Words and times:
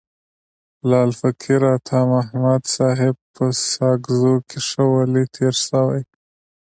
لعل 0.89 1.11
فقیر 1.21 1.61
عطا 1.75 1.99
محمد 2.13 2.61
صاحب 2.75 3.15
په 3.35 3.45
ساکزو 3.73 4.33
کي 4.49 4.59
ښه 4.67 4.83
ولي 4.93 5.23
تیر 5.35 5.53
سوی. 5.67 6.01